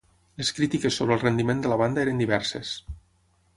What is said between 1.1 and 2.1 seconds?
el rendiment de la banda